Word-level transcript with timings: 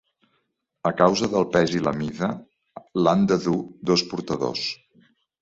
A 0.89 0.91
causa 1.01 1.29
del 1.33 1.45
pes 1.55 1.73
i 1.79 1.81
la 1.87 1.93
mida, 1.99 2.31
l'han 3.03 3.27
de 3.33 3.39
dur 3.45 3.61
dos 3.93 4.07
portadors. 4.15 4.67